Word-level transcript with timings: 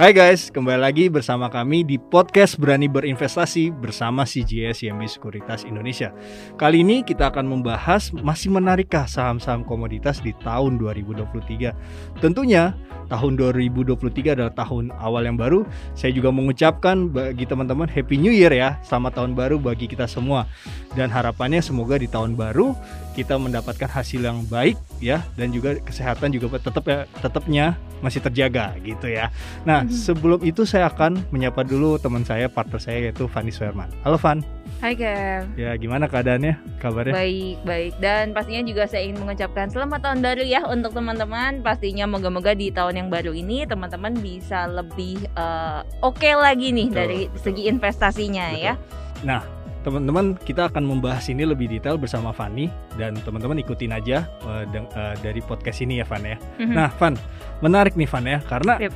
Hai 0.00 0.16
guys, 0.16 0.48
kembali 0.48 0.80
lagi 0.80 1.12
bersama 1.12 1.52
kami 1.52 1.84
di 1.84 2.00
podcast 2.00 2.56
Berani 2.56 2.88
Berinvestasi 2.88 3.68
bersama 3.76 4.24
CGS 4.24 4.88
YMB 4.88 5.04
Sekuritas 5.04 5.68
Indonesia. 5.68 6.16
Kali 6.56 6.80
ini 6.80 7.04
kita 7.04 7.28
akan 7.28 7.44
membahas 7.44 8.08
masih 8.24 8.56
menarikkah 8.56 9.04
saham-saham 9.04 9.68
komoditas 9.68 10.24
di 10.24 10.32
tahun 10.40 10.80
2023. 10.80 12.24
Tentunya 12.24 12.72
tahun 13.12 13.36
2023 13.36 14.32
adalah 14.32 14.56
tahun 14.56 14.96
awal 14.96 15.28
yang 15.28 15.36
baru. 15.36 15.68
Saya 15.92 16.16
juga 16.16 16.32
mengucapkan 16.32 17.12
bagi 17.12 17.44
teman-teman 17.44 17.84
Happy 17.84 18.16
New 18.16 18.32
Year 18.32 18.56
ya. 18.56 18.80
Selamat 18.80 19.20
tahun 19.20 19.36
baru 19.36 19.60
bagi 19.60 19.92
kita 19.92 20.08
semua. 20.08 20.48
Dan 20.96 21.12
harapannya 21.12 21.60
semoga 21.60 22.00
di 22.00 22.08
tahun 22.08 22.32
baru 22.32 22.72
kita 23.12 23.36
mendapatkan 23.36 23.92
hasil 23.92 24.24
yang 24.24 24.40
baik 24.48 24.80
ya 25.04 25.20
dan 25.36 25.52
juga 25.52 25.76
kesehatan 25.84 26.32
juga 26.32 26.56
tetap 26.56 26.84
ya 26.88 27.04
tetapnya 27.20 27.76
masih 28.02 28.20
terjaga 28.20 28.74
gitu 28.82 29.06
ya. 29.08 29.30
Nah, 29.62 29.86
mm-hmm. 29.86 29.94
sebelum 29.94 30.40
itu 30.42 30.66
saya 30.66 30.90
akan 30.90 31.22
menyapa 31.30 31.62
dulu 31.62 31.96
teman 31.96 32.26
saya, 32.26 32.50
partner 32.50 32.82
saya 32.82 33.08
yaitu 33.08 33.30
Fanny 33.30 33.54
Swerman. 33.54 33.88
Halo 34.02 34.18
Van. 34.18 34.42
Hai 34.82 34.98
Kev. 34.98 35.46
Ya, 35.54 35.78
gimana 35.78 36.10
keadaannya? 36.10 36.58
Kabarnya? 36.82 37.14
Baik, 37.14 37.62
baik. 37.62 37.92
Dan 38.02 38.34
pastinya 38.34 38.66
juga 38.66 38.90
saya 38.90 39.06
ingin 39.06 39.22
mengucapkan 39.22 39.70
selamat 39.70 40.02
tahun 40.02 40.18
baru 40.26 40.42
ya 40.42 40.66
untuk 40.66 40.90
teman-teman. 40.90 41.62
Pastinya 41.62 42.10
moga-moga 42.10 42.50
di 42.50 42.74
tahun 42.74 42.98
yang 42.98 43.08
baru 43.08 43.30
ini 43.30 43.62
teman-teman 43.62 44.10
bisa 44.18 44.66
lebih 44.66 45.22
uh, 45.38 45.86
oke 46.02 46.18
okay 46.18 46.34
lagi 46.34 46.74
nih 46.74 46.90
betul, 46.90 46.98
dari 46.98 47.20
betul. 47.30 47.38
segi 47.46 47.62
investasinya 47.70 48.46
betul. 48.50 48.66
ya. 48.66 48.74
Nah, 49.22 49.61
teman-teman 49.82 50.38
kita 50.46 50.70
akan 50.70 50.86
membahas 50.86 51.26
ini 51.28 51.42
lebih 51.42 51.66
detail 51.66 51.98
bersama 51.98 52.30
Fanny 52.30 52.70
dan 52.94 53.18
teman-teman 53.26 53.58
ikutin 53.60 53.92
aja 53.92 54.30
uh, 54.46 54.62
uh, 54.64 55.14
dari 55.20 55.42
podcast 55.42 55.82
ini 55.82 55.98
ya 55.98 56.06
Van 56.06 56.22
ya. 56.22 56.38
Mm-hmm. 56.38 56.74
Nah 56.74 56.88
Van 56.96 57.14
menarik 57.60 57.98
nih 57.98 58.08
Van 58.08 58.24
ya 58.24 58.38
karena 58.46 58.78
yep. 58.78 58.94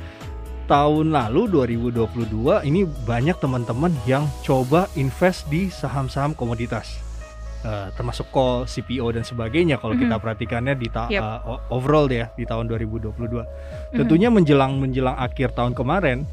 tahun 0.71 1.11
lalu 1.11 1.51
2022 1.77 2.67
ini 2.67 2.87
banyak 3.05 3.37
teman-teman 3.37 3.91
yang 4.07 4.25
coba 4.47 4.87
invest 4.95 5.45
di 5.51 5.67
saham-saham 5.67 6.31
komoditas. 6.33 7.03
Uh, 7.67 7.91
termasuk 7.97 8.29
call, 8.31 8.63
CPO 8.69 9.11
dan 9.11 9.27
sebagainya 9.27 9.81
kalau 9.81 9.97
mm-hmm. 9.97 10.13
kita 10.13 10.23
perhatikannya 10.23 10.73
di 10.77 10.87
ta- 10.87 11.11
yep. 11.11 11.19
uh, 11.19 11.59
overall 11.73 12.07
ya 12.07 12.31
di 12.39 12.47
tahun 12.47 12.71
2022. 12.71 13.11
Mm-hmm. 13.11 13.97
Tentunya 13.97 14.31
menjelang 14.31 14.79
menjelang 14.79 15.19
akhir 15.19 15.51
tahun 15.51 15.75
kemarin 15.75 16.23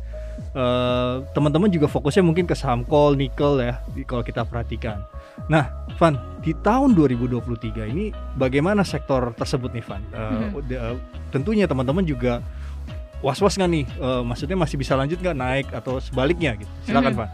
uh, 0.55 1.23
teman-teman 1.33 1.71
juga 1.71 1.87
fokusnya 1.91 2.23
mungkin 2.25 2.45
ke 2.45 2.55
saham 2.57 2.87
call, 2.87 3.19
nickel 3.19 3.61
ya 3.61 3.81
kalau 4.07 4.23
kita 4.23 4.47
perhatikan. 4.47 5.03
Nah, 5.51 5.67
Van, 5.99 6.15
di 6.41 6.55
tahun 6.55 6.95
2023 6.95 7.91
ini 7.91 8.15
bagaimana 8.39 8.87
sektor 8.87 9.35
tersebut 9.35 9.75
nih 9.75 9.85
Van? 9.85 10.03
Uh, 10.15 10.21
hmm. 10.21 10.51
uh, 10.75 10.97
tentunya 11.35 11.67
teman-teman 11.67 12.07
juga 12.07 12.39
was-was 13.25 13.59
nggak 13.59 13.71
nih? 13.71 13.85
Uh, 13.99 14.23
maksudnya 14.23 14.55
masih 14.55 14.77
bisa 14.79 14.95
lanjut 14.95 15.19
nggak 15.19 15.39
naik 15.39 15.67
atau 15.75 15.99
sebaliknya 15.99 16.55
gitu? 16.59 16.71
Silakan 16.87 17.13
hmm. 17.13 17.21
Van. 17.25 17.31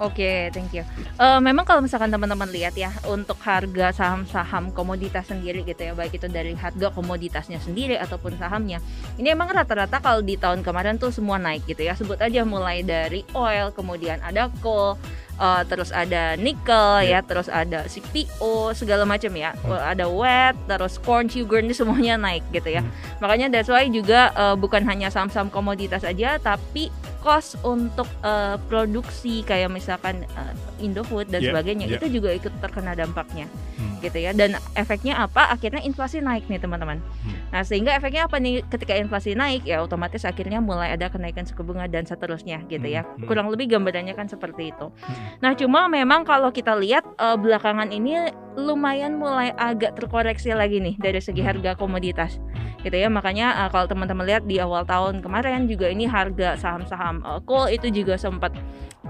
Oke, 0.00 0.24
okay, 0.24 0.38
thank 0.48 0.72
you. 0.72 0.80
Uh, 1.20 1.44
memang 1.44 1.68
kalau 1.68 1.84
misalkan 1.84 2.08
teman-teman 2.08 2.48
lihat 2.48 2.72
ya 2.72 2.88
untuk 3.04 3.36
harga 3.44 3.92
saham-saham 3.92 4.72
komoditas 4.72 5.28
sendiri 5.28 5.60
gitu 5.60 5.76
ya, 5.76 5.92
baik 5.92 6.16
itu 6.16 6.24
dari 6.24 6.56
harga 6.56 6.88
komoditasnya 6.88 7.60
sendiri 7.60 8.00
ataupun 8.00 8.32
sahamnya, 8.40 8.80
ini 9.20 9.28
emang 9.28 9.52
rata-rata 9.52 10.00
kalau 10.00 10.24
di 10.24 10.40
tahun 10.40 10.64
kemarin 10.64 10.96
tuh 10.96 11.12
semua 11.12 11.36
naik 11.36 11.68
gitu 11.68 11.84
ya. 11.84 11.92
Sebut 11.92 12.16
aja 12.16 12.48
mulai 12.48 12.80
dari 12.80 13.28
oil, 13.36 13.76
kemudian 13.76 14.24
ada 14.24 14.48
coal, 14.64 14.96
uh, 15.36 15.62
terus 15.68 15.92
ada 15.92 16.32
nickel 16.40 17.04
yeah. 17.04 17.20
ya, 17.20 17.26
terus 17.26 17.52
ada 17.52 17.84
CPO 17.84 18.72
segala 18.72 19.04
macam 19.04 19.36
ya, 19.36 19.52
hmm. 19.52 19.84
ada 19.84 20.08
wet, 20.08 20.56
terus 20.64 20.96
corn, 20.96 21.28
sugar 21.28 21.60
ini 21.60 21.76
semuanya 21.76 22.16
naik 22.16 22.48
gitu 22.56 22.72
ya. 22.72 22.80
Hmm. 22.80 23.20
Makanya 23.20 23.52
that's 23.52 23.68
why 23.68 23.84
juga 23.84 24.32
uh, 24.32 24.56
bukan 24.56 24.80
hanya 24.88 25.12
saham-saham 25.12 25.52
komoditas 25.52 26.08
aja, 26.08 26.40
tapi 26.40 26.88
cost 27.20 27.60
untuk 27.62 28.08
uh, 28.24 28.56
produksi 28.68 29.44
kayak 29.44 29.68
misalkan 29.68 30.24
uh, 30.36 30.52
Indofood 30.80 31.28
dan 31.28 31.44
yeah, 31.44 31.52
sebagainya 31.52 31.86
yeah. 31.86 31.96
itu 32.00 32.20
juga 32.20 32.32
ikut 32.32 32.52
terkena 32.60 32.96
dampaknya 32.96 33.46
hmm. 33.76 34.00
gitu 34.04 34.18
ya 34.20 34.32
dan 34.32 34.56
efeknya 34.74 35.20
apa 35.20 35.52
akhirnya 35.52 35.84
inflasi 35.84 36.24
naik 36.24 36.48
nih 36.48 36.60
teman-teman 36.60 36.98
hmm. 37.00 37.39
Nah 37.50 37.66
sehingga 37.66 37.94
efeknya 37.98 38.30
apa 38.30 38.38
nih 38.38 38.62
ketika 38.70 38.94
inflasi 38.94 39.34
naik 39.34 39.66
ya 39.66 39.82
otomatis 39.82 40.22
akhirnya 40.22 40.62
mulai 40.62 40.94
ada 40.94 41.10
kenaikan 41.10 41.42
suku 41.42 41.66
bunga 41.66 41.90
dan 41.90 42.06
seterusnya 42.06 42.62
gitu 42.70 42.86
ya 42.86 43.02
hmm. 43.02 43.26
kurang 43.26 43.50
lebih 43.50 43.70
gambarannya 43.74 44.14
kan 44.14 44.30
seperti 44.30 44.70
itu 44.70 44.86
hmm. 44.90 45.42
nah 45.42 45.52
cuma 45.58 45.90
memang 45.90 46.22
kalau 46.22 46.54
kita 46.54 46.78
lihat 46.78 47.02
uh, 47.18 47.34
belakangan 47.34 47.90
ini 47.90 48.30
lumayan 48.54 49.18
mulai 49.18 49.50
agak 49.58 49.98
terkoreksi 49.98 50.54
lagi 50.54 50.78
nih 50.78 50.94
dari 50.98 51.18
segi 51.18 51.42
hmm. 51.42 51.50
harga 51.50 51.70
komoditas 51.74 52.38
gitu 52.80 52.96
ya 52.96 53.12
makanya 53.12 53.66
uh, 53.66 53.68
kalau 53.68 53.90
teman-teman 53.90 54.24
lihat 54.24 54.46
di 54.48 54.56
awal 54.62 54.86
tahun 54.88 55.20
kemarin 55.20 55.68
juga 55.68 55.90
ini 55.92 56.08
harga 56.08 56.56
saham-saham 56.56 57.20
uh, 57.26 57.42
coal 57.44 57.68
itu 57.68 57.92
juga 57.92 58.16
sempat 58.16 58.54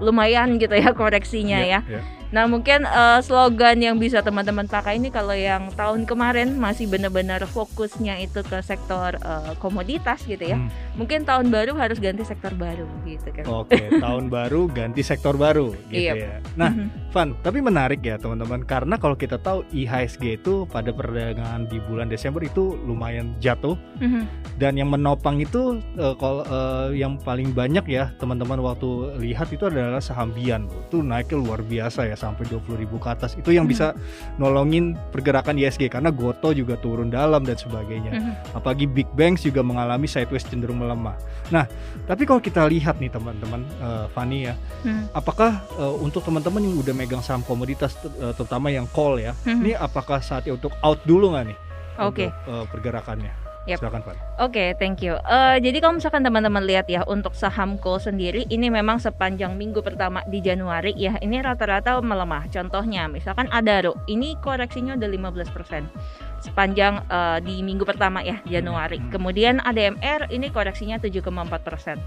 lumayan 0.01 0.57
gitu 0.57 0.73
ya 0.73 0.91
koreksinya 0.91 1.61
yeah, 1.61 1.81
ya. 1.85 1.99
Yeah. 1.99 2.20
Nah 2.31 2.47
mungkin 2.47 2.87
uh, 2.87 3.19
slogan 3.19 3.83
yang 3.83 3.99
bisa 3.99 4.23
teman-teman 4.23 4.63
pakai 4.63 4.95
ini 4.95 5.11
kalau 5.11 5.35
yang 5.35 5.67
tahun 5.75 6.07
kemarin 6.07 6.55
masih 6.55 6.87
benar-benar 6.87 7.43
fokusnya 7.43 8.23
itu 8.23 8.39
ke 8.47 8.63
sektor 8.63 9.19
uh, 9.19 9.51
komoditas 9.59 10.23
gitu 10.23 10.39
ya. 10.39 10.55
Hmm. 10.55 10.71
Mungkin 10.95 11.27
tahun 11.27 11.51
baru 11.51 11.75
harus 11.75 11.99
ganti 11.99 12.23
sektor 12.23 12.55
baru 12.55 12.87
gitu 13.03 13.29
kan. 13.35 13.43
Oke, 13.51 13.75
okay, 13.75 13.99
tahun 13.99 14.31
baru 14.31 14.71
ganti 14.71 15.03
sektor 15.03 15.35
baru 15.35 15.75
gitu 15.91 16.07
yep. 16.07 16.15
ya. 16.15 16.31
Nah, 16.55 16.71
mm-hmm. 16.71 17.00
Van, 17.11 17.35
tapi 17.43 17.59
menarik 17.59 17.99
ya 18.01 18.15
teman-teman 18.15 18.63
karena 18.63 18.95
kalau 18.95 19.19
kita 19.19 19.35
tahu 19.35 19.67
IHSG 19.75 20.39
itu 20.39 20.63
pada 20.71 20.95
perdagangan 20.95 21.67
di 21.67 21.83
bulan 21.83 22.07
Desember 22.07 22.39
itu 22.39 22.79
lumayan 22.87 23.35
jatuh. 23.43 23.75
Mm-hmm. 23.99 24.23
Dan 24.55 24.79
yang 24.79 24.89
menopang 24.89 25.43
itu 25.43 25.83
uh, 25.99 26.15
kalau 26.15 26.47
uh, 26.47 26.89
yang 26.95 27.19
paling 27.19 27.51
banyak 27.51 27.83
ya 27.91 28.15
teman-teman 28.15 28.63
waktu 28.63 29.19
lihat 29.19 29.51
itu 29.51 29.67
adalah 29.67 29.99
saham 29.99 30.31
Bian. 30.31 30.71
Itu 30.87 31.03
naiknya 31.03 31.37
luar 31.43 31.59
biasa 31.67 32.07
ya 32.07 32.15
sampai 32.15 32.47
20 32.47 32.79
ribu 32.79 32.95
ke 32.95 33.11
atas 33.11 33.35
itu 33.41 33.51
yang 33.51 33.65
hmm. 33.65 33.73
bisa 33.73 33.97
nolongin 34.37 34.95
pergerakan 35.09 35.57
ISG 35.57 35.89
karena 35.89 36.13
Goto 36.13 36.53
juga 36.53 36.77
turun 36.77 37.09
dalam 37.09 37.41
dan 37.41 37.57
sebagainya 37.57 38.11
hmm. 38.13 38.33
apalagi 38.55 38.85
Big 38.85 39.09
Banks 39.17 39.43
juga 39.43 39.65
mengalami 39.65 40.05
sideways 40.05 40.45
cenderung 40.45 40.79
melemah 40.79 41.17
nah 41.49 41.65
tapi 42.05 42.23
kalau 42.23 42.39
kita 42.39 42.63
lihat 42.69 43.01
nih 43.01 43.09
teman-teman 43.09 43.65
uh, 43.81 44.05
Fani 44.13 44.47
ya 44.47 44.55
hmm. 44.85 45.11
apakah 45.17 45.65
uh, 45.81 45.93
untuk 45.99 46.21
teman-teman 46.21 46.61
yang 46.63 46.77
udah 46.79 46.95
megang 47.01 47.25
saham 47.25 47.41
komoditas 47.41 47.97
uh, 48.21 48.29
terutama 48.37 48.69
yang 48.69 48.85
call 48.93 49.17
ya 49.17 49.33
hmm. 49.33 49.65
ini 49.65 49.73
apakah 49.73 50.21
saatnya 50.21 50.53
untuk 50.53 50.69
out 50.85 51.01
dulu 51.01 51.33
nggak 51.33 51.49
nih 51.49 51.59
Oke. 51.99 52.29
Okay. 52.33 52.49
uh, 52.49 52.65
pergerakannya 52.69 53.41
Yep. 53.69 53.77
Silakan 53.77 54.01
Pak. 54.01 54.13
Oke, 54.17 54.25
okay, 54.41 54.69
thank 54.81 55.05
you. 55.05 55.13
Uh, 55.21 55.61
jadi 55.61 55.85
kalau 55.85 56.01
misalkan 56.01 56.25
teman-teman 56.25 56.65
lihat 56.65 56.89
ya 56.89 57.05
untuk 57.05 57.37
saham 57.37 57.77
call 57.77 58.01
sendiri 58.01 58.49
ini 58.49 58.73
memang 58.73 58.97
sepanjang 58.97 59.53
minggu 59.53 59.85
pertama 59.85 60.25
di 60.25 60.41
Januari 60.41 60.97
ya 60.97 61.13
ini 61.21 61.37
rata-rata 61.37 62.01
melemah. 62.01 62.49
Contohnya 62.49 63.05
misalkan 63.05 63.45
Adaro, 63.53 63.93
ini 64.09 64.33
koreksinya 64.41 64.97
udah 64.97 65.05
15% 65.05 66.30
sepanjang 66.41 67.05
uh, 67.07 67.37
di 67.39 67.61
minggu 67.61 67.85
pertama 67.85 68.25
ya 68.25 68.41
Januari. 68.43 68.97
Hmm. 68.97 69.09
Kemudian 69.13 69.61
ADMR 69.61 70.33
ini 70.33 70.49
koreksinya 70.49 70.97
7,4 70.97 71.21
persen. 71.61 71.97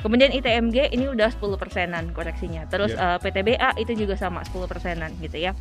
Kemudian 0.00 0.32
ITMG 0.32 0.90
ini 0.90 1.06
udah 1.12 1.30
10 1.30 1.60
persenan 1.60 2.10
koreksinya. 2.16 2.66
Terus 2.66 2.96
yeah. 2.96 3.16
uh, 3.16 3.18
PTBA 3.20 3.76
itu 3.78 3.92
juga 3.94 4.16
sama 4.16 4.42
10 4.42 4.66
persenan 4.66 5.12
gitu 5.20 5.38
ya. 5.38 5.52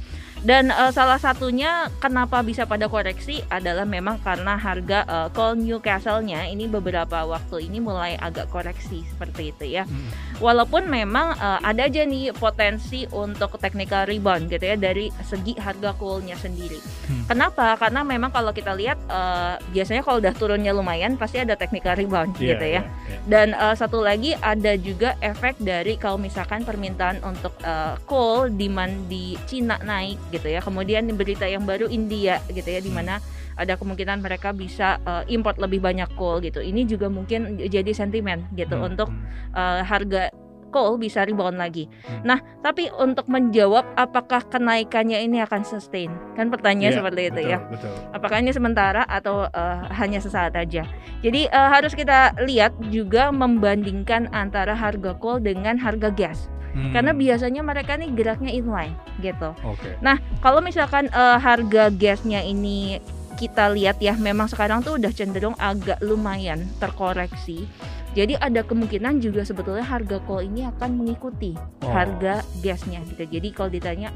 Dan 0.42 0.72
uh, 0.72 0.90
salah 0.90 1.20
satunya 1.20 1.92
kenapa 2.00 2.42
bisa 2.42 2.66
pada 2.66 2.88
koreksi 2.88 3.44
adalah 3.52 3.84
memang 3.86 4.18
karena 4.24 4.56
harga 4.58 5.06
uh, 5.06 5.28
call 5.30 5.60
Newcastle-nya 5.60 6.50
ini 6.50 6.66
beberapa 6.72 7.28
waktu 7.28 7.68
ini 7.68 7.84
mulai 7.84 8.16
agak 8.18 8.50
koreksi 8.50 9.04
seperti 9.06 9.52
itu 9.54 9.66
ya. 9.68 9.84
Hmm. 9.86 10.31
Walaupun 10.42 10.90
memang 10.90 11.38
uh, 11.38 11.62
ada 11.62 11.86
aja 11.86 12.02
nih 12.02 12.34
potensi 12.34 13.06
untuk 13.14 13.62
technical 13.62 14.10
rebound 14.10 14.50
gitu 14.50 14.66
ya 14.66 14.74
dari 14.74 15.14
segi 15.22 15.54
harga 15.62 15.94
call-nya 15.94 16.34
sendiri. 16.34 16.82
Hmm. 17.06 17.30
Kenapa? 17.30 17.78
Karena 17.78 18.02
memang 18.02 18.34
kalau 18.34 18.50
kita 18.50 18.74
lihat 18.74 18.98
uh, 19.06 19.62
biasanya 19.70 20.02
kalau 20.02 20.18
udah 20.18 20.34
turunnya 20.34 20.74
lumayan 20.74 21.14
pasti 21.14 21.38
ada 21.38 21.54
technical 21.54 21.94
rebound 21.94 22.34
yeah, 22.42 22.58
gitu 22.58 22.66
ya. 22.66 22.74
Yeah, 22.74 22.86
yeah. 22.90 23.22
Dan 23.30 23.48
uh, 23.54 23.78
satu 23.78 24.02
lagi 24.02 24.34
ada 24.42 24.74
juga 24.82 25.14
efek 25.22 25.62
dari 25.62 25.94
kalau 26.02 26.18
misalkan 26.18 26.66
permintaan 26.66 27.22
untuk 27.22 27.54
uh, 27.62 28.02
coal 28.10 28.50
demand 28.50 29.06
di 29.06 29.38
Cina 29.46 29.78
naik 29.86 30.18
gitu 30.34 30.50
ya. 30.50 30.66
Kemudian 30.66 31.06
berita 31.14 31.46
yang 31.46 31.70
baru 31.70 31.86
India 31.86 32.42
gitu 32.50 32.66
ya 32.66 32.82
di 32.82 32.90
hmm. 32.90 32.98
mana 32.98 33.22
ada 33.58 33.76
kemungkinan 33.76 34.24
mereka 34.24 34.56
bisa 34.56 35.02
uh, 35.04 35.24
import 35.28 35.58
lebih 35.58 35.84
banyak 35.84 36.08
coal 36.16 36.40
gitu. 36.40 36.60
Ini 36.64 36.88
juga 36.88 37.12
mungkin 37.12 37.58
jadi 37.58 37.92
sentimen 37.92 38.48
gitu 38.56 38.78
hmm. 38.78 38.88
untuk 38.94 39.10
uh, 39.56 39.82
harga 39.84 40.32
coal 40.72 40.96
bisa 40.96 41.28
rebound 41.28 41.60
lagi. 41.60 41.92
Hmm. 42.08 42.24
Nah, 42.34 42.40
tapi 42.64 42.88
untuk 42.96 43.28
menjawab 43.28 43.84
apakah 44.00 44.42
kenaikannya 44.48 45.20
ini 45.20 45.44
akan 45.44 45.68
sustain, 45.68 46.10
kan 46.40 46.48
pertanyaan 46.48 46.96
yeah, 46.96 47.00
seperti 47.04 47.22
itu 47.28 47.42
betul, 47.44 47.52
ya. 47.52 47.58
Betul. 47.68 47.94
Apakah 48.16 48.38
ini 48.40 48.52
sementara 48.56 49.04
atau 49.06 49.52
uh, 49.52 49.84
hanya 49.92 50.24
sesaat 50.24 50.56
aja? 50.56 50.88
Jadi 51.22 51.52
uh, 51.52 51.70
harus 51.70 51.92
kita 51.94 52.34
lihat 52.48 52.72
juga 52.88 53.30
membandingkan 53.30 54.32
antara 54.32 54.74
harga 54.74 55.12
coal 55.20 55.44
dengan 55.44 55.76
harga 55.76 56.10
gas. 56.10 56.48
Hmm. 56.72 56.96
Karena 56.96 57.12
biasanya 57.12 57.62
mereka 57.68 58.00
nih 58.00 58.16
geraknya 58.16 58.56
inline 58.56 58.96
gitu. 59.20 59.52
Okay. 59.60 60.00
Nah, 60.00 60.16
kalau 60.40 60.64
misalkan 60.64 61.12
uh, 61.12 61.36
harga 61.36 61.92
gasnya 61.92 62.40
ini 62.48 63.04
kita 63.42 63.74
lihat 63.74 63.98
ya 63.98 64.14
memang 64.14 64.46
sekarang 64.46 64.86
tuh 64.86 65.02
udah 65.02 65.10
cenderung 65.10 65.58
agak 65.58 65.98
lumayan 66.06 66.70
terkoreksi. 66.78 67.66
Jadi 68.14 68.38
ada 68.38 68.62
kemungkinan 68.62 69.18
juga 69.18 69.42
sebetulnya 69.42 69.82
harga 69.82 70.22
coal 70.30 70.46
ini 70.46 70.68
akan 70.70 71.02
mengikuti 71.02 71.58
oh. 71.58 71.90
harga 71.90 72.46
gasnya 72.62 73.02
gitu. 73.10 73.26
Jadi 73.26 73.50
kalau 73.50 73.74
ditanya 73.74 74.14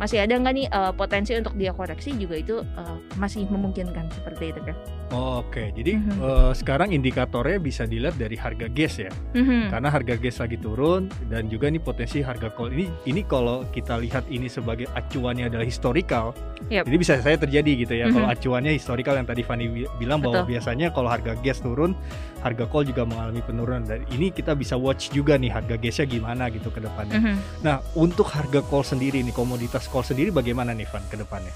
masih 0.00 0.24
ada 0.24 0.32
nggak 0.40 0.54
nih 0.56 0.66
uh, 0.72 0.92
potensi 0.96 1.36
untuk 1.36 1.52
dia 1.60 1.76
koreksi 1.76 2.16
juga 2.16 2.40
itu 2.40 2.64
uh, 2.64 2.96
masih 3.20 3.44
memungkinkan 3.52 4.08
seperti 4.08 4.56
itu 4.56 4.60
kan. 4.64 4.76
Oh, 5.10 5.42
Oke, 5.42 5.58
okay. 5.58 5.68
jadi 5.74 5.98
mm 5.98 6.02
-hmm. 6.06 6.18
uh, 6.22 6.52
sekarang 6.56 6.94
indikatornya 6.94 7.58
bisa 7.60 7.82
dilihat 7.84 8.16
dari 8.16 8.38
harga 8.38 8.70
gas 8.70 8.96
ya, 8.96 9.10
mm 9.36 9.42
-hmm. 9.42 9.62
karena 9.68 9.88
harga 9.90 10.14
gas 10.16 10.36
lagi 10.40 10.56
turun 10.56 11.10
dan 11.28 11.50
juga 11.52 11.68
nih 11.68 11.82
potensi 11.82 12.22
harga 12.24 12.48
coal 12.54 12.70
ini 12.72 12.86
ini 13.04 13.26
kalau 13.26 13.66
kita 13.74 13.98
lihat 14.00 14.24
ini 14.32 14.46
sebagai 14.46 14.86
acuannya 14.96 15.50
adalah 15.50 15.66
historical, 15.66 16.32
yep. 16.72 16.88
jadi 16.88 16.96
bisa 16.96 17.12
saya 17.20 17.36
terjadi 17.36 17.84
gitu 17.84 17.94
ya. 17.98 18.08
Mm 18.08 18.14
-hmm. 18.14 18.16
Kalau 18.16 18.28
acuannya 18.32 18.72
historical 18.72 19.14
yang 19.20 19.28
tadi 19.28 19.42
Fanny 19.44 19.84
bilang 20.00 20.24
Betul. 20.24 20.32
bahwa 20.32 20.40
biasanya 20.48 20.88
kalau 20.94 21.10
harga 21.12 21.36
gas 21.44 21.60
turun, 21.60 21.92
harga 22.40 22.64
coal 22.68 22.84
juga 22.88 23.04
mengalami 23.04 23.44
penurunan 23.44 23.84
dan 23.84 24.04
ini 24.12 24.32
kita 24.32 24.56
bisa 24.56 24.74
watch 24.76 25.12
juga 25.12 25.36
nih 25.36 25.52
harga 25.52 25.76
gasnya 25.76 26.06
gimana 26.08 26.48
gitu 26.48 26.72
ke 26.72 26.80
depannya. 26.80 27.20
Mm 27.20 27.24
-hmm. 27.24 27.36
Nah 27.64 27.76
untuk 27.96 28.28
harga 28.32 28.64
coal 28.64 28.84
sendiri 28.84 29.20
nih 29.20 29.34
komoditas 29.36 29.86
coal 29.88 30.04
sendiri 30.04 30.32
bagaimana 30.32 30.72
nih 30.72 30.88
Van 30.88 31.04
ke 31.08 31.20
depannya? 31.20 31.52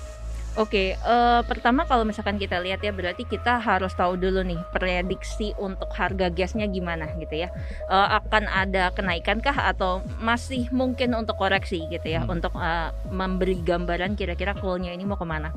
Oke, 0.54 0.94
uh, 1.02 1.42
pertama 1.50 1.82
kalau 1.82 2.06
misalkan 2.06 2.38
kita 2.38 2.62
lihat 2.62 2.78
ya 2.78 2.94
berarti 2.94 3.26
kita 3.26 3.58
harus 3.58 3.90
tahu 3.90 4.14
dulu 4.14 4.46
nih 4.46 4.62
prediksi 4.70 5.50
untuk 5.58 5.90
harga 5.90 6.30
gasnya 6.30 6.70
gimana 6.70 7.10
gitu 7.18 7.42
ya. 7.42 7.50
Uh, 7.90 8.22
akan 8.22 8.46
ada 8.46 8.94
kenaikan 8.94 9.42
kah 9.42 9.74
atau 9.74 10.06
masih 10.22 10.70
mungkin 10.70 11.10
untuk 11.18 11.34
koreksi 11.42 11.82
gitu 11.90 12.06
ya 12.06 12.22
hmm. 12.22 12.38
untuk 12.38 12.54
uh, 12.54 12.94
memberi 13.10 13.58
gambaran 13.66 14.14
kira-kira 14.14 14.54
coolnya 14.54 14.94
ini 14.94 15.02
mau 15.02 15.18
ke 15.18 15.26
mana. 15.26 15.50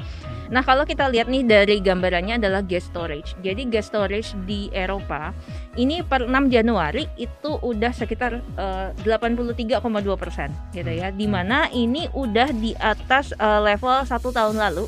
Nah 0.49 0.65
kalau 0.65 0.81
kita 0.81 1.05
lihat 1.13 1.29
nih 1.29 1.45
dari 1.45 1.77
gambarannya 1.77 2.41
adalah 2.41 2.65
gas 2.65 2.89
storage. 2.89 3.38
Jadi 3.45 3.69
gas 3.69 3.93
storage 3.93 4.33
di 4.50 4.73
Eropa 4.73 5.29
ini 5.77 6.01
per 6.01 6.25
6 6.25 6.33
Januari 6.50 7.05
itu 7.21 7.53
udah 7.61 7.93
sekitar 7.93 8.41
uh, 8.57 8.97
83,2 9.05 9.77
persen 10.17 10.50
gitu 10.73 10.89
ya. 10.89 11.13
Di 11.13 11.29
mana 11.29 11.69
ini 11.69 12.09
udah 12.17 12.50
di 12.50 12.73
atas 12.81 13.29
uh, 13.38 13.61
level 13.61 14.01
satu 14.09 14.33
tahun 14.33 14.57
lalu 14.57 14.87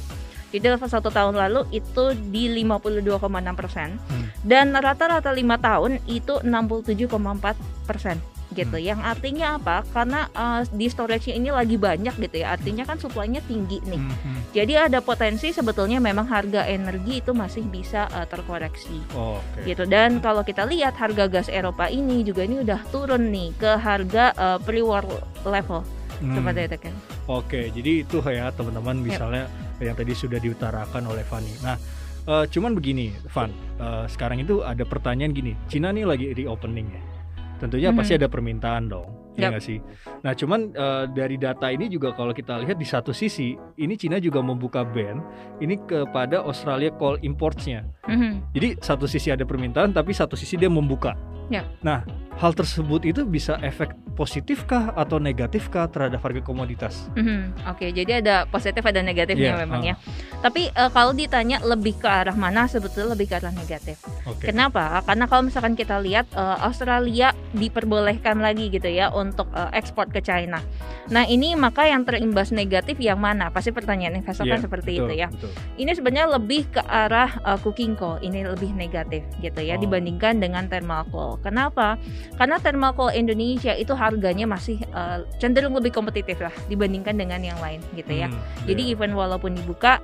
jadi 0.49 0.75
level 0.75 0.89
satu 0.89 1.13
tahun 1.13 1.37
lalu 1.37 1.69
itu 1.69 2.17
di 2.33 2.49
52,6 2.65 3.21
persen 3.53 3.95
hmm. 3.97 4.25
dan 4.45 4.73
rata-rata 4.73 5.29
lima 5.29 5.61
tahun 5.61 6.01
itu 6.09 6.41
67,4 6.41 7.09
persen 7.85 8.17
gitu. 8.53 8.77
Hmm. 8.77 8.85
Yang 8.85 8.99
artinya 9.05 9.47
apa? 9.61 9.85
Karena 9.93 10.25
uh, 10.33 10.61
di 10.73 10.89
storage 10.89 11.29
ini 11.29 11.53
lagi 11.53 11.77
banyak 11.77 12.17
gitu 12.17 12.41
ya. 12.41 12.57
Artinya 12.57 12.83
kan 12.85 12.97
suplainya 12.97 13.41
tinggi 13.45 13.77
nih. 13.85 14.01
Hmm. 14.01 14.17
hmm. 14.25 14.41
Jadi 14.53 14.73
ada 14.73 14.99
potensi 15.05 15.53
sebetulnya 15.53 16.01
memang 16.01 16.25
harga 16.25 16.65
energi 16.65 17.21
itu 17.21 17.31
masih 17.31 17.65
bisa 17.69 18.09
uh, 18.09 18.25
terkoreksi. 18.25 18.97
Oh, 19.13 19.37
okay. 19.53 19.73
Gitu. 19.73 19.85
Dan 19.85 20.19
kalau 20.19 20.41
kita 20.41 20.65
lihat 20.65 20.97
harga 20.97 21.29
gas 21.29 21.47
Eropa 21.49 21.87
ini 21.87 22.25
juga 22.25 22.45
ini 22.45 22.65
udah 22.65 22.81
turun 22.89 23.29
nih 23.29 23.53
ke 23.57 23.71
harga 23.77 24.33
uh, 24.33 24.57
pre-war 24.61 25.05
level. 25.45 25.85
Hmm. 26.19 26.35
Seperti 26.35 26.59
itu 26.67 26.77
kan. 26.89 26.95
Oke, 27.29 27.61
jadi 27.71 27.91
itu 28.03 28.17
ya 28.25 28.49
teman-teman 28.51 28.97
misalnya 28.99 29.45
yep 29.45 29.68
yang 29.79 29.95
tadi 29.95 30.11
sudah 30.15 30.39
diutarakan 30.39 31.07
oleh 31.07 31.23
Fanny. 31.23 31.51
Nah, 31.63 31.75
uh, 32.27 32.45
cuman 32.45 32.75
begini, 32.75 33.15
Van, 33.31 33.51
uh, 33.79 34.05
sekarang 34.05 34.43
itu 34.43 34.61
ada 34.61 34.83
pertanyaan 34.83 35.31
gini, 35.31 35.55
Cina 35.71 35.89
nih 35.95 36.05
lagi 36.05 36.31
reopening 36.35 36.87
ya, 36.91 37.01
tentunya 37.63 37.89
hmm. 37.89 37.97
pasti 37.99 38.13
ada 38.19 38.27
permintaan 38.27 38.91
dong, 38.91 39.07
ya 39.39 39.49
nggak 39.51 39.63
sih? 39.63 39.79
Nah, 40.19 40.35
cuman 40.35 40.75
uh, 40.75 41.07
dari 41.07 41.39
data 41.39 41.71
ini 41.71 41.87
juga 41.87 42.11
kalau 42.11 42.35
kita 42.35 42.59
lihat 42.59 42.75
di 42.75 42.87
satu 42.87 43.15
sisi, 43.15 43.55
ini 43.79 43.95
Cina 43.95 44.19
juga 44.19 44.43
membuka 44.43 44.83
ban 44.83 45.23
ini 45.63 45.79
kepada 45.87 46.43
Australia 46.43 46.91
coal 46.91 47.15
importsnya. 47.23 47.87
Hmm. 48.03 48.43
Jadi 48.51 48.79
satu 48.83 49.07
sisi 49.07 49.31
ada 49.31 49.47
permintaan, 49.47 49.95
tapi 49.95 50.11
satu 50.11 50.35
sisi 50.35 50.59
dia 50.59 50.67
membuka. 50.67 51.15
Ya. 51.49 51.65
Nah, 51.81 52.05
hal 52.37 52.53
tersebut 52.53 53.09
itu 53.09 53.25
bisa 53.25 53.57
efek 53.65 53.89
positifkah 54.13 54.93
atau 54.97 55.17
negatifkah 55.17 55.89
terhadap 55.89 56.19
harga 56.21 56.41
komoditas? 56.41 57.09
Mm-hmm. 57.15 57.69
Oke, 57.69 57.87
okay, 57.87 57.89
jadi 57.93 58.21
ada 58.21 58.35
positif 58.49 58.81
ada 58.85 58.99
negatifnya 59.01 59.55
yeah, 59.55 59.61
memang 59.61 59.81
uh. 59.81 59.89
ya. 59.91 59.95
Tapi 60.39 60.71
uh, 60.73 60.91
kalau 60.91 61.11
ditanya 61.11 61.59
lebih 61.61 61.99
ke 61.99 62.07
arah 62.07 62.35
mana 62.35 62.65
sebetulnya 62.65 63.13
lebih 63.13 63.27
ke 63.27 63.35
arah 63.39 63.51
negatif. 63.51 63.99
Okay. 64.23 64.51
Kenapa? 64.51 65.03
Karena 65.03 65.27
kalau 65.27 65.43
misalkan 65.45 65.75
kita 65.75 65.99
lihat 65.99 66.29
uh, 66.35 66.63
Australia 66.63 67.35
diperbolehkan 67.51 68.39
lagi 68.39 68.71
gitu 68.71 68.87
ya 68.87 69.11
untuk 69.11 69.51
uh, 69.51 69.69
ekspor 69.75 70.07
ke 70.07 70.23
China. 70.23 70.63
Nah 71.09 71.25
ini 71.25 71.57
maka 71.57 71.89
yang 71.89 72.05
terimbas 72.05 72.53
negatif 72.53 73.01
yang 73.01 73.19
mana? 73.19 73.49
Pasti 73.49 73.73
pertanyaan 73.73 74.21
investor 74.21 74.45
yeah, 74.45 74.55
kan 74.55 74.59
seperti 74.63 74.91
betul, 74.97 75.07
itu 75.09 75.13
ya. 75.19 75.27
Betul. 75.33 75.51
Ini 75.75 75.91
sebenarnya 75.97 76.27
lebih 76.37 76.61
ke 76.69 76.81
arah 76.85 77.35
uh, 77.43 77.59
cooking 77.59 77.97
coal. 77.99 78.21
Ini 78.21 78.45
lebih 78.47 78.71
negatif 78.77 79.25
gitu 79.43 79.59
ya 79.59 79.75
oh. 79.75 79.81
dibandingkan 79.81 80.39
dengan 80.39 80.69
thermal 80.71 81.03
coal. 81.09 81.41
Kenapa? 81.41 81.99
Karena 82.37 82.61
thermal 82.61 82.95
coal 82.95 83.11
Indonesia 83.11 83.75
itu 83.75 83.91
harganya 84.09 84.49
masih 84.49 84.81
uh, 84.91 85.21
cenderung 85.37 85.77
lebih 85.77 85.93
kompetitif 85.93 86.41
lah 86.41 86.53
dibandingkan 86.65 87.13
dengan 87.13 87.39
yang 87.45 87.59
lain 87.61 87.79
gitu 87.93 88.11
ya. 88.11 88.27
Hmm, 88.27 88.41
Jadi 88.65 88.81
yeah. 88.89 88.93
even 88.97 89.13
walaupun 89.13 89.53
dibuka 89.53 90.01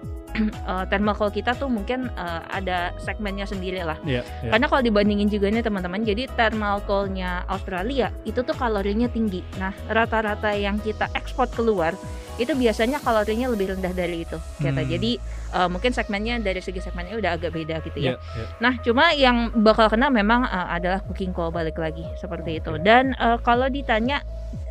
uh, 0.70 0.84
thermal 0.90 1.16
coal 1.16 1.32
kita 1.32 1.56
tuh 1.56 1.72
mungkin 1.72 2.12
uh, 2.16 2.42
ada 2.52 2.92
segmennya 3.02 3.48
sendiri 3.48 3.82
lah. 3.82 3.98
Yeah, 4.04 4.24
yeah. 4.44 4.52
Karena 4.56 4.66
kalau 4.70 4.84
dibandingin 4.84 5.28
juga 5.32 5.50
nih 5.50 5.64
teman-teman, 5.66 6.04
jadi 6.04 6.28
thermal 6.36 6.84
coalnya 6.86 7.48
Australia 7.48 8.12
itu 8.28 8.44
tuh 8.44 8.56
kalorinya 8.56 9.08
tinggi. 9.10 9.42
Nah 9.58 9.72
rata-rata 9.88 10.54
yang 10.54 10.78
kita 10.84 11.08
ekspor 11.16 11.48
keluar 11.52 11.96
itu 12.36 12.52
biasanya 12.52 13.00
kalorinya 13.00 13.48
lebih 13.48 13.76
rendah 13.76 13.94
dari 13.96 14.28
itu 14.28 14.36
kata 14.60 14.84
hmm. 14.84 14.92
jadi 14.92 15.12
uh, 15.56 15.68
mungkin 15.72 15.96
segmennya 15.96 16.36
dari 16.44 16.60
segi 16.60 16.84
segmennya 16.84 17.16
udah 17.16 17.32
agak 17.40 17.56
beda 17.56 17.80
gitu 17.88 18.00
ya 18.04 18.08
yeah, 18.16 18.18
yeah. 18.36 18.48
nah 18.60 18.74
cuma 18.84 19.16
yang 19.16 19.56
bakal 19.64 19.88
kena 19.88 20.12
memang 20.12 20.44
uh, 20.44 20.68
adalah 20.68 21.00
cooking 21.08 21.32
coal 21.32 21.52
balik 21.52 21.80
lagi 21.80 22.04
seperti 22.20 22.60
itu 22.60 22.76
dan 22.84 23.16
uh, 23.24 23.40
kalau 23.40 23.72
ditanya 23.72 24.20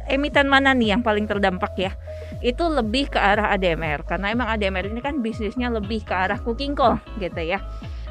emiten 0.09 0.47
mana 0.51 0.77
nih 0.77 0.97
yang 0.97 1.03
paling 1.03 1.25
terdampak 1.29 1.73
ya? 1.77 1.93
Itu 2.45 2.69
lebih 2.69 3.13
ke 3.13 3.19
arah 3.21 3.53
ADMR 3.57 4.05
karena 4.05 4.33
emang 4.33 4.49
ADMR 4.53 4.91
ini 4.93 5.01
kan 5.01 5.21
bisnisnya 5.25 5.73
lebih 5.73 6.05
ke 6.05 6.15
arah 6.15 6.39
cooking 6.41 6.77
coal 6.77 7.01
gitu 7.19 7.41
ya. 7.41 7.61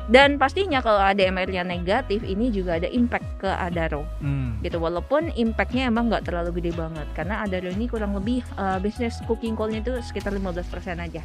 Dan 0.03 0.35
pastinya 0.35 0.83
kalau 0.83 0.99
ADMR-nya 0.99 1.63
negatif 1.63 2.27
ini 2.27 2.51
juga 2.51 2.75
ada 2.75 2.91
impact 2.91 3.39
ke 3.39 3.47
Adaro. 3.47 4.03
Hmm. 4.19 4.59
gitu 4.63 4.79
walaupun 4.79 5.27
impactnya 5.35 5.91
emang 5.91 6.07
nggak 6.07 6.23
terlalu 6.31 6.63
gede 6.63 6.71
banget 6.79 7.07
karena 7.11 7.43
Adaro 7.43 7.67
ini 7.67 7.85
kurang 7.91 8.15
lebih 8.15 8.39
uh, 8.55 8.79
bisnis 8.79 9.19
cooking 9.27 9.59
coal-nya 9.59 9.83
itu 9.83 9.99
sekitar 9.99 10.31
15% 10.31 10.63
aja 11.03 11.19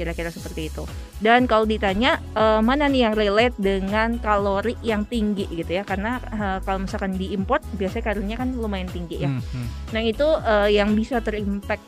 kira-kira 0.00 0.32
seperti 0.32 0.72
itu. 0.72 0.88
Dan 1.20 1.44
kalau 1.44 1.68
ditanya 1.68 2.16
uh, 2.32 2.64
mana 2.64 2.88
nih 2.88 3.12
yang 3.12 3.14
relate 3.14 3.56
dengan 3.60 4.16
kalori 4.16 4.80
yang 4.80 5.04
tinggi 5.04 5.44
gitu 5.52 5.76
ya, 5.76 5.84
karena 5.84 6.16
uh, 6.32 6.58
kalau 6.64 6.88
misalkan 6.88 7.20
diimport 7.20 7.60
biasanya 7.76 8.04
kalorinya 8.08 8.36
kan 8.40 8.48
lumayan 8.56 8.88
tinggi 8.88 9.28
ya. 9.28 9.28
Hmm, 9.28 9.44
hmm. 9.44 9.68
Nah 9.92 10.00
itu 10.00 10.24
uh, 10.24 10.68
yang 10.72 10.96
bisa 10.96 11.20
terimpact 11.20 11.84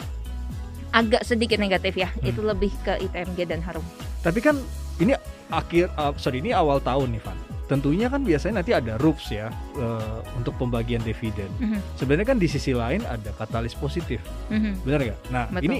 agak 0.92 1.24
sedikit 1.24 1.56
negatif 1.56 1.96
ya, 1.96 2.12
hmm. 2.12 2.28
itu 2.28 2.40
lebih 2.44 2.72
ke 2.84 3.00
ITMG 3.00 3.48
dan 3.48 3.64
Harum. 3.64 3.84
Tapi 4.20 4.44
kan 4.44 4.60
ini 5.00 5.16
akhir 5.48 5.88
uh, 5.96 6.12
sorry 6.20 6.44
ini 6.44 6.52
awal 6.52 6.76
tahun 6.84 7.16
nih 7.16 7.24
Van 7.24 7.51
tentunya 7.70 8.10
kan 8.10 8.26
biasanya 8.26 8.60
nanti 8.60 8.72
ada 8.74 8.98
rups 8.98 9.32
ya 9.32 9.48
uh, 9.78 10.20
untuk 10.36 10.54
pembagian 10.58 11.00
dividen. 11.00 11.48
Mm 11.58 11.66
-hmm. 11.72 11.80
Sebenarnya 11.96 12.26
kan 12.34 12.38
di 12.38 12.48
sisi 12.50 12.74
lain 12.74 13.06
ada 13.06 13.30
katalis 13.38 13.72
positif, 13.78 14.20
mm 14.50 14.58
-hmm. 14.58 14.72
benar 14.84 15.00
nggak? 15.06 15.20
Nah 15.30 15.44
Betul. 15.48 15.64
ini 15.66 15.78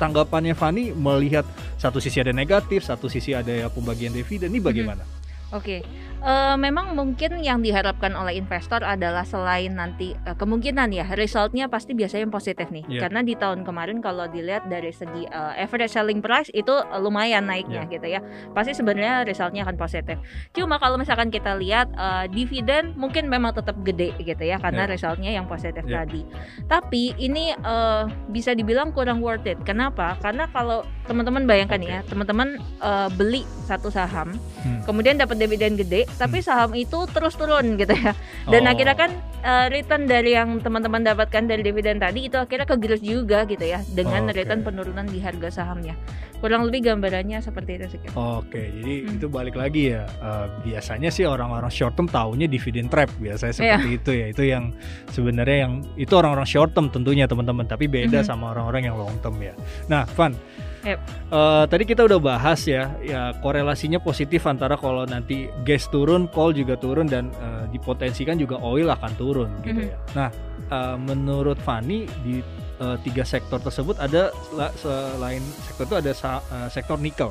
tanggapannya 0.00 0.54
Fani 0.56 0.96
melihat 0.96 1.44
satu 1.76 2.02
sisi 2.02 2.18
ada 2.18 2.32
negatif, 2.32 2.82
satu 2.82 3.06
sisi 3.06 3.36
ada 3.36 3.52
ya 3.52 3.68
pembagian 3.68 4.10
dividen, 4.10 4.50
ini 4.50 4.60
bagaimana? 4.60 5.04
Mm 5.04 5.10
-hmm. 5.10 5.19
Oke, 5.50 5.82
okay. 5.82 6.20
uh, 6.22 6.54
eh, 6.54 6.56
memang 6.62 6.94
mungkin 6.94 7.42
yang 7.42 7.58
diharapkan 7.58 8.14
oleh 8.14 8.38
investor 8.38 8.86
adalah 8.86 9.26
selain 9.26 9.74
nanti 9.74 10.14
uh, 10.22 10.38
kemungkinan 10.38 10.94
ya 10.94 11.02
resultnya 11.18 11.66
pasti 11.66 11.90
biasanya 11.90 12.30
yang 12.30 12.34
positif 12.34 12.70
nih, 12.70 12.86
yeah. 12.86 13.02
karena 13.02 13.26
di 13.26 13.34
tahun 13.34 13.66
kemarin 13.66 13.98
kalau 13.98 14.30
dilihat 14.30 14.70
dari 14.70 14.94
segi 14.94 15.26
uh, 15.26 15.58
average 15.58 15.90
selling 15.90 16.22
price 16.22 16.54
itu 16.54 16.70
lumayan 17.02 17.50
naiknya 17.50 17.82
yeah. 17.82 17.90
gitu 17.90 18.06
ya, 18.06 18.20
pasti 18.54 18.78
sebenarnya 18.78 19.26
resultnya 19.26 19.66
akan 19.66 19.74
positif. 19.74 20.22
Cuma 20.54 20.78
kalau 20.78 20.94
misalkan 20.94 21.34
kita 21.34 21.58
lihat 21.58 21.90
uh, 21.98 22.30
dividen 22.30 22.94
mungkin 22.94 23.26
memang 23.26 23.50
tetap 23.50 23.74
gede 23.82 24.14
gitu 24.22 24.46
ya, 24.46 24.62
karena 24.62 24.86
yeah. 24.86 24.92
resultnya 24.94 25.30
yang 25.34 25.50
positif 25.50 25.82
yeah. 25.82 26.06
tadi. 26.06 26.22
Tapi 26.70 27.18
ini 27.18 27.58
uh, 27.66 28.06
bisa 28.30 28.54
dibilang 28.54 28.94
kurang 28.94 29.18
worth 29.18 29.50
it. 29.50 29.58
Kenapa? 29.66 30.14
Karena 30.22 30.46
kalau 30.54 30.86
teman-teman 31.10 31.42
bayangkan 31.42 31.82
okay. 31.82 31.90
ya, 31.90 32.00
teman-teman 32.06 32.62
uh, 32.78 33.10
beli 33.18 33.42
satu 33.66 33.90
saham, 33.90 34.38
hmm. 34.62 34.86
kemudian 34.86 35.18
dapat 35.18 35.39
dividen 35.40 35.80
gede, 35.80 36.04
tapi 36.20 36.44
hmm. 36.44 36.46
saham 36.46 36.72
itu 36.76 37.08
terus 37.08 37.34
turun 37.34 37.80
gitu 37.80 37.96
ya. 37.96 38.12
Dan 38.46 38.68
oh. 38.68 38.72
akhirnya 38.76 38.96
kan 38.96 39.10
uh, 39.40 39.66
return 39.72 40.04
dari 40.04 40.36
yang 40.36 40.60
teman-teman 40.60 41.00
dapatkan 41.00 41.48
dari 41.48 41.64
dividen 41.64 41.96
tadi 41.96 42.28
itu 42.28 42.36
akhirnya 42.36 42.68
kegerus 42.68 43.00
juga 43.00 43.48
gitu 43.48 43.64
ya 43.64 43.80
dengan 43.96 44.28
oh, 44.28 44.30
okay. 44.30 44.44
return 44.44 44.60
penurunan 44.60 45.08
di 45.08 45.18
harga 45.18 45.48
sahamnya. 45.64 45.96
Kurang 46.40 46.68
lebih 46.68 46.88
gambarannya 46.88 47.40
seperti 47.44 47.70
itu 47.76 47.86
sih. 47.96 48.00
Oke, 48.16 48.16
okay, 48.48 48.66
jadi 48.80 48.94
hmm. 49.04 49.16
itu 49.20 49.26
balik 49.28 49.56
lagi 49.60 49.92
ya. 49.92 50.08
Uh, 50.20 50.48
biasanya 50.64 51.12
sih 51.12 51.28
orang-orang 51.28 51.68
short 51.68 51.96
term 51.96 52.08
tahunya 52.08 52.48
dividen 52.48 52.88
trap 52.88 53.12
biasanya 53.20 53.52
iya. 53.52 53.56
seperti 53.56 53.88
yeah. 53.88 53.98
itu 54.00 54.10
ya. 54.12 54.26
Itu 54.32 54.42
yang 54.48 54.64
sebenarnya 55.12 55.58
yang 55.68 55.72
itu 56.00 56.12
orang-orang 56.16 56.48
short 56.48 56.72
term 56.72 56.88
tentunya 56.88 57.28
teman-teman, 57.28 57.68
tapi 57.68 57.88
beda 57.88 58.24
-hmm. 58.24 58.28
sama 58.28 58.56
orang-orang 58.56 58.88
yang 58.88 58.96
long 58.96 59.12
term 59.20 59.36
ya. 59.36 59.52
Nah, 59.92 60.08
Van, 60.16 60.32
Yep. 60.80 60.98
Uh, 61.28 61.64
tadi 61.68 61.84
kita 61.84 62.08
udah 62.08 62.16
bahas 62.16 62.64
ya, 62.64 62.88
ya 63.04 63.36
korelasinya 63.44 64.00
positif 64.00 64.48
antara 64.48 64.80
kalau 64.80 65.04
nanti 65.04 65.52
gas 65.60 65.84
turun, 65.92 66.24
coal 66.32 66.56
juga 66.56 66.80
turun 66.80 67.04
dan 67.04 67.28
uh, 67.36 67.68
dipotensikan 67.68 68.40
juga 68.40 68.56
oil 68.64 68.88
akan 68.88 69.12
turun 69.20 69.50
gitu 69.60 69.76
mm 69.76 69.86
-hmm. 69.86 69.92
ya. 69.92 70.16
Nah, 70.16 70.28
uh, 70.72 70.96
menurut 70.96 71.60
Fani 71.60 72.08
di 72.24 72.40
uh, 72.80 72.96
tiga 73.04 73.28
sektor 73.28 73.60
tersebut 73.60 74.00
ada 74.00 74.32
selain 74.80 75.44
sektor 75.68 75.84
itu 75.84 75.96
ada 76.00 76.12
uh, 76.16 76.68
sektor 76.72 76.96
nikel. 76.96 77.28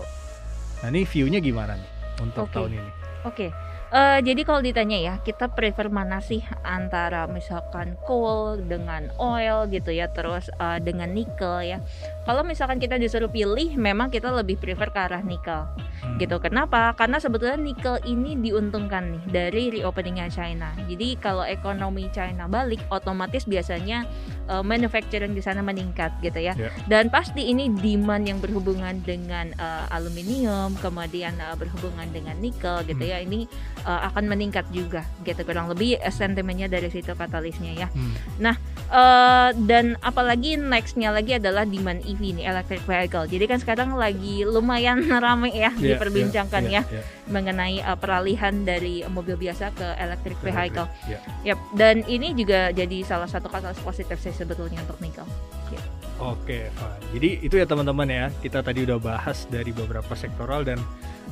Nah, 0.86 0.88
ini 0.94 1.04
view-nya 1.04 1.42
gimana 1.42 1.76
nih 1.76 1.90
untuk 2.22 2.48
okay. 2.48 2.56
tahun 2.56 2.72
ini? 2.78 2.92
Oke. 3.26 3.50
Okay. 3.50 3.50
Uh, 3.90 4.22
jadi 4.22 4.46
kalau 4.46 4.62
ditanya 4.62 4.98
ya, 5.02 5.14
kita 5.26 5.50
prefer 5.50 5.90
mana 5.90 6.22
sih 6.22 6.46
antara 6.62 7.26
misalkan 7.26 7.98
coal 8.06 8.62
dengan 8.62 9.10
oil 9.18 9.66
gitu 9.74 9.90
ya, 9.90 10.06
terus 10.14 10.46
uh, 10.62 10.78
dengan 10.78 11.10
nikel 11.10 11.66
ya. 11.66 11.82
Kalau 12.30 12.46
misalkan 12.46 12.78
kita 12.78 13.02
disuruh 13.02 13.34
pilih, 13.34 13.74
memang 13.74 14.14
kita 14.14 14.30
lebih 14.30 14.62
prefer 14.62 14.94
ke 14.94 15.00
arah 15.02 15.26
nikel. 15.26 15.66
Hmm. 16.06 16.22
Gitu. 16.22 16.38
Kenapa? 16.38 16.94
Karena 16.94 17.18
sebetulnya 17.18 17.58
nikel 17.58 17.98
ini 18.06 18.38
diuntungkan 18.38 19.18
nih 19.18 19.24
dari 19.34 19.64
reopeningnya 19.82 20.30
China. 20.30 20.70
Jadi 20.86 21.18
kalau 21.18 21.42
ekonomi 21.42 22.08
China 22.14 22.46
balik, 22.46 22.86
otomatis 22.94 23.50
biasanya 23.50 24.06
uh, 24.46 24.62
manufacturing 24.62 25.34
di 25.34 25.42
sana 25.42 25.66
meningkat 25.66 26.14
gitu 26.22 26.38
ya. 26.38 26.54
Yeah. 26.54 26.70
Dan 26.86 27.10
pasti 27.10 27.50
ini 27.50 27.74
demand 27.74 28.30
yang 28.30 28.38
berhubungan 28.38 29.02
dengan 29.02 29.50
uh, 29.58 29.90
aluminium, 29.90 30.78
kemudian 30.78 31.34
uh, 31.42 31.58
berhubungan 31.58 32.06
dengan 32.14 32.38
nikel 32.38 32.86
gitu 32.86 33.02
hmm. 33.02 33.12
ya. 33.12 33.18
Ini 33.26 33.40
uh, 33.86 34.02
akan 34.12 34.26
meningkat 34.28 34.68
juga 34.74 35.06
gitu 35.24 35.42
kurang 35.44 35.70
lebih 35.72 36.00
uh, 36.00 36.12
sentimennya 36.14 36.68
dari 36.68 36.90
situ 36.92 37.14
katalisnya 37.14 37.76
ya. 37.76 37.88
Hmm. 37.92 38.14
Nah 38.40 38.56
uh, 38.92 39.50
dan 39.66 39.96
apalagi 40.02 40.58
nextnya 40.58 41.14
lagi 41.14 41.38
adalah 41.38 41.64
demand 41.64 42.04
EV 42.04 42.42
nih 42.42 42.46
electric 42.48 42.82
vehicle. 42.84 43.26
Jadi 43.30 43.46
kan 43.46 43.60
sekarang 43.62 43.90
lagi 43.96 44.44
lumayan 44.44 45.06
ramai 45.26 45.54
ya 45.54 45.72
yeah, 45.78 45.96
diperbincangkan 45.96 46.64
yeah, 46.68 46.84
yeah, 46.84 46.86
ya 46.86 46.98
yeah. 47.00 47.06
mengenai 47.30 47.76
uh, 47.86 47.98
peralihan 47.98 48.54
dari 48.66 49.06
mobil 49.08 49.38
biasa 49.38 49.72
ke 49.76 49.88
electric 50.00 50.38
vehicle. 50.42 50.88
Yeah. 51.06 51.22
Yep. 51.56 51.60
Dan 51.78 51.96
ini 52.08 52.34
juga 52.36 52.72
jadi 52.74 53.04
salah 53.06 53.28
satu 53.30 53.48
katalis 53.48 53.80
positif 53.82 54.18
sih 54.20 54.34
sebetulnya 54.34 54.82
untuk 54.84 55.00
nikel. 55.00 55.26
Yeah. 55.70 56.00
Oke, 56.20 56.68
okay, 56.68 57.08
Jadi 57.16 57.48
itu 57.48 57.56
ya 57.56 57.64
teman-teman 57.64 58.04
ya. 58.12 58.28
Kita 58.44 58.60
tadi 58.60 58.84
udah 58.84 59.00
bahas 59.00 59.48
dari 59.48 59.72
beberapa 59.72 60.12
sektoral 60.20 60.68
dan 60.68 60.76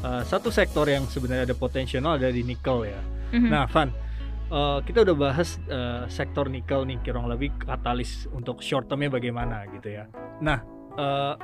uh, 0.03 0.23
satu 0.25 0.49
sektor 0.53 0.85
yang 0.89 1.05
sebenarnya 1.07 1.53
ada 1.53 1.57
potensial 1.57 2.05
ada 2.09 2.29
di 2.29 2.43
nikel 2.43 2.85
ya. 2.85 3.01
Mm-hmm. 3.33 3.49
Nah, 3.51 3.65
Van, 3.67 3.89
uh, 4.51 4.79
kita 4.83 5.03
udah 5.03 5.15
bahas 5.15 5.59
uh, 5.67 6.05
sektor 6.07 6.47
nikel 6.47 6.87
nih 6.87 6.99
kurang 7.03 7.27
lebih 7.27 7.51
katalis 7.59 8.25
untuk 8.31 8.63
short 8.63 8.87
termnya 8.87 9.11
bagaimana 9.11 9.67
gitu 9.73 9.91
ya. 9.91 10.07
Nah, 10.39 10.63
uh, 10.95 11.35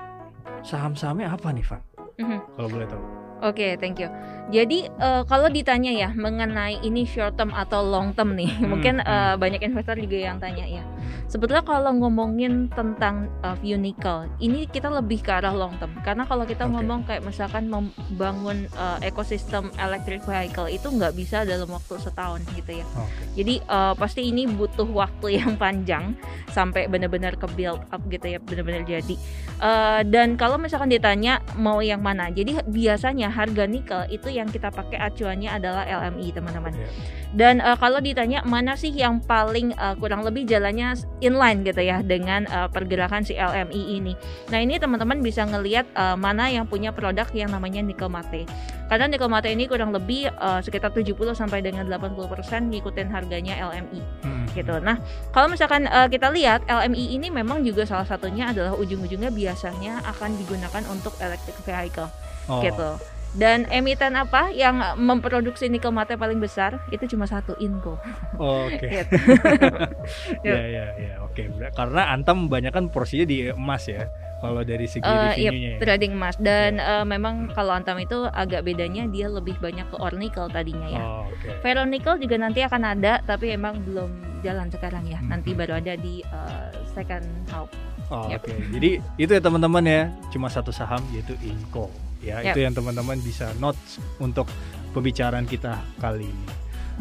saham-sahamnya 0.63 1.33
apa 1.33 1.49
nih, 1.51 1.65
Van? 1.65 1.81
Mm-hmm. 2.19 2.39
Kalau 2.55 2.69
boleh 2.69 2.87
tahu. 2.87 3.03
Oke, 3.43 3.59
okay, 3.59 3.71
thank 3.75 3.99
you. 3.99 4.07
Jadi 4.55 4.87
uh, 5.03 5.27
kalau 5.27 5.51
ditanya 5.51 5.91
ya 5.91 6.09
mengenai 6.15 6.79
ini 6.79 7.03
short 7.03 7.35
term 7.35 7.51
atau 7.51 7.83
long 7.83 8.15
term 8.15 8.39
nih, 8.39 8.47
hmm, 8.55 8.71
mungkin 8.71 9.03
uh, 9.03 9.35
banyak 9.35 9.59
investor 9.67 9.99
juga 9.99 10.15
yang 10.15 10.39
tanya 10.39 10.63
ya. 10.63 10.83
Sebetulnya 11.27 11.65
kalau 11.65 11.91
ngomongin 11.97 12.69
tentang 12.69 13.31
uh, 13.41 13.57
nickel, 13.57 14.29
ini 14.37 14.69
kita 14.69 14.91
lebih 14.91 15.25
ke 15.25 15.33
arah 15.33 15.55
long 15.55 15.73
term. 15.81 15.89
Karena 16.05 16.29
kalau 16.29 16.45
kita 16.45 16.69
okay. 16.69 16.73
ngomong 16.77 16.99
kayak 17.09 17.25
misalkan 17.25 17.73
membangun 17.73 18.69
uh, 18.77 19.01
ekosistem 19.01 19.73
electric 19.81 20.21
vehicle 20.29 20.69
itu 20.69 20.85
nggak 20.85 21.17
bisa 21.17 21.41
dalam 21.41 21.65
waktu 21.73 21.97
setahun 21.97 22.45
gitu 22.53 22.83
ya. 22.83 22.85
Okay. 22.85 23.25
Jadi 23.41 23.53
uh, 23.65 23.93
pasti 23.97 24.29
ini 24.29 24.45
butuh 24.45 24.85
waktu 24.85 25.33
yang 25.41 25.57
panjang 25.57 26.13
sampai 26.53 26.85
benar-benar 26.85 27.33
ke 27.33 27.49
build 27.57 27.81
up 27.89 28.01
gitu 28.13 28.37
ya, 28.37 28.39
benar-benar 28.43 28.85
jadi. 28.85 29.15
Uh, 29.57 30.05
dan 30.05 30.37
kalau 30.37 30.61
misalkan 30.61 30.93
ditanya 30.93 31.41
mau 31.57 31.81
yang 31.81 32.03
mana, 32.03 32.29
jadi 32.29 32.61
biasanya 32.67 33.33
harga 33.33 33.65
nikel 33.65 34.05
itu 34.13 34.29
yang 34.29 34.45
kita 34.51 34.69
pakai 34.69 35.01
acuannya 35.01 35.49
adalah 35.49 35.83
LMI 35.87 36.29
teman-teman. 36.29 36.73
Yeah. 36.77 36.91
Dan 37.33 37.55
uh, 37.65 37.73
kalau 37.81 37.97
ditanya 37.97 38.45
mana 38.45 38.77
sih 38.77 38.93
yang 38.93 39.17
paling 39.17 39.73
uh, 39.81 39.97
kurang 39.97 40.21
lebih 40.21 40.45
jalannya 40.45 40.93
inline 41.23 41.63
gitu 41.63 41.79
ya 41.79 42.03
dengan 42.03 42.43
uh, 42.51 42.67
pergerakan 42.67 43.23
si 43.23 43.39
LMI 43.39 44.01
ini. 44.01 44.13
Nah 44.51 44.59
ini 44.59 44.75
teman-teman 44.75 45.23
bisa 45.23 45.47
ngelihat 45.47 45.87
uh, 45.95 46.19
mana 46.19 46.51
yang 46.51 46.67
punya 46.67 46.91
produk 46.91 47.25
yang 47.31 47.49
namanya 47.49 47.79
nikel 47.79 48.11
mate. 48.11 48.43
Karena 48.91 49.07
nikel 49.07 49.31
mate 49.31 49.49
ini 49.49 49.65
kurang 49.65 49.95
lebih 49.95 50.27
uh, 50.37 50.59
sekitar 50.59 50.91
70 50.91 51.15
sampai 51.33 51.63
dengan 51.63 51.87
80% 51.87 52.69
ngikutin 52.69 53.07
harganya 53.09 53.55
LMI 53.71 54.01
hmm. 54.27 54.45
gitu. 54.53 54.75
Nah 54.83 54.99
kalau 55.31 55.47
misalkan 55.47 55.87
uh, 55.87 56.11
kita 56.11 56.27
lihat 56.33 56.67
LMI 56.67 57.15
ini 57.15 57.31
memang 57.31 57.63
juga 57.63 57.87
salah 57.87 58.05
satunya 58.05 58.51
adalah 58.51 58.75
ujung-ujungnya 58.75 59.31
biasanya 59.31 60.03
akan 60.17 60.35
digunakan 60.35 60.83
untuk 60.91 61.15
electric 61.23 61.55
vehicle 61.63 62.11
oh. 62.51 62.59
gitu. 62.59 63.12
Dan 63.33 63.65
emiten 63.73 64.13
apa 64.13 64.53
yang 64.53 64.77
memproduksi 64.93 65.65
nikel 65.65 65.89
mate 65.89 66.13
paling 66.13 66.37
besar 66.37 66.77
itu 66.93 67.09
cuma 67.09 67.25
satu 67.25 67.57
Inco. 67.57 67.97
Oh, 68.37 68.69
Oke. 68.69 68.77
Okay. 68.77 68.89
Gitu. 69.01 69.15
ya 70.47 70.61
ya 70.69 70.85
ya 71.01 71.13
oke. 71.25 71.41
Karena 71.73 72.13
Antam 72.13 72.45
banyak 72.45 72.69
kan 72.69 72.93
porsinya 72.93 73.25
di 73.25 73.49
emas 73.49 73.89
ya. 73.89 74.05
Kalau 74.43 74.59
dari 74.67 74.85
segi 74.91 75.07
uh, 75.07 75.31
revenue-nya 75.31 75.55
yep, 75.55 75.79
ya. 75.79 75.85
trading 75.87 76.19
emas 76.19 76.35
dan 76.35 76.75
yeah. 76.75 76.99
uh, 76.99 77.05
memang 77.07 77.47
kalau 77.55 77.71
Antam 77.71 77.95
itu 77.95 78.27
agak 78.27 78.67
bedanya 78.67 79.07
dia 79.07 79.31
lebih 79.31 79.55
banyak 79.55 79.87
ke 79.87 79.95
ore 79.95 80.19
nickel 80.19 80.51
tadinya 80.51 80.87
ya. 80.91 81.01
Oh, 81.01 81.25
okay. 81.31 81.55
Ferro 81.63 81.87
nickel 81.87 82.19
juga 82.19 82.35
nanti 82.35 82.59
akan 82.59 82.83
ada 82.83 83.23
tapi 83.23 83.55
emang 83.55 83.79
belum 83.87 84.43
jalan 84.43 84.67
sekarang 84.67 85.07
ya. 85.07 85.23
Hmm. 85.23 85.31
Nanti 85.31 85.55
baru 85.55 85.79
ada 85.79 85.95
di 85.95 86.19
uh, 86.27 86.69
second 86.91 87.23
half. 87.49 87.71
Oh, 88.11 88.27
yep. 88.27 88.43
Oke. 88.43 88.51
Okay. 88.51 88.57
Jadi 88.75 88.89
itu 89.15 89.31
ya 89.31 89.41
teman-teman 89.41 89.83
ya, 89.87 90.11
cuma 90.29 90.51
satu 90.51 90.75
saham 90.75 90.99
yaitu 91.15 91.39
Inco 91.39 91.87
ya 92.23 92.39
yep. 92.39 92.55
itu 92.55 92.63
yang 92.63 92.73
teman-teman 92.73 93.19
bisa 93.19 93.51
notes 93.59 93.99
untuk 94.17 94.47
pembicaraan 94.95 95.43
kita 95.43 95.83
kali 95.99 96.25
ini. 96.25 96.45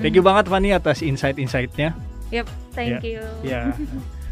Thank 0.00 0.18
you 0.18 0.24
hmm. 0.24 0.28
banget 0.34 0.44
Fanny 0.50 0.70
atas 0.74 1.00
insight-insightnya. 1.00 1.94
Yep 2.34 2.46
thank 2.74 3.00
ya, 3.00 3.22
you. 3.22 3.24
ya. 3.46 3.62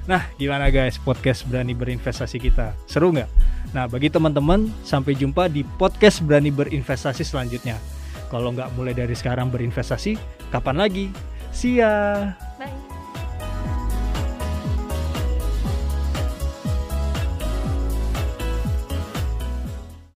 Nah 0.09 0.27
gimana 0.41 0.75
guys? 0.75 0.99
Podcast 0.99 1.47
berani 1.47 1.71
berinvestasi 1.71 2.43
kita. 2.43 2.75
Seru 2.91 3.15
nggak? 3.15 3.31
Nah 3.77 3.87
bagi 3.87 4.11
teman-teman 4.11 4.67
sampai 4.83 5.15
jumpa 5.15 5.47
di 5.47 5.63
podcast 5.63 6.25
berani 6.27 6.51
berinvestasi 6.51 7.23
selanjutnya. 7.23 7.79
Kalau 8.27 8.51
nggak 8.51 8.75
mulai 8.75 8.97
dari 8.97 9.15
sekarang 9.15 9.55
berinvestasi 9.55 10.19
kapan 10.51 10.83
lagi? 10.83 11.15
See 11.55 11.79
ya 11.79 12.35